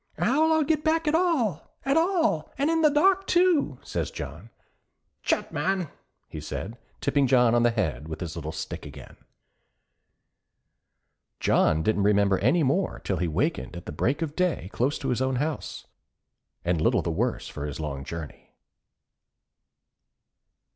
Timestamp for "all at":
1.13-1.95